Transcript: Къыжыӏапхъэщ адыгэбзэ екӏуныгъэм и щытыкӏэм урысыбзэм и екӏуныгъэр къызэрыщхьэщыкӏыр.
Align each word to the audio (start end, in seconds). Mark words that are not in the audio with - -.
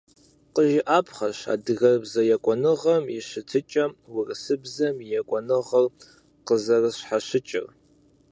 Къыжыӏапхъэщ 0.53 1.39
адыгэбзэ 1.53 2.21
екӏуныгъэм 2.35 3.03
и 3.17 3.19
щытыкӏэм 3.27 3.91
урысыбзэм 4.15 4.95
и 4.99 5.07
екӏуныгъэр 5.19 5.85
къызэрыщхьэщыкӏыр. 6.45 7.67